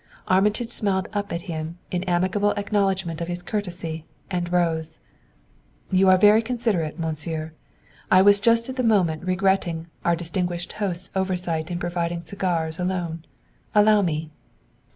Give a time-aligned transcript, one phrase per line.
[0.27, 4.99] Armitage smiled up at him in amiable acknowledgment of his courtesy, and rose.
[5.91, 7.53] "You are very considerate, Monsieur.
[8.09, 13.25] I was just at the moment regretting our distinguished host's oversight in providing cigars alone.
[13.75, 14.31] Allow me!"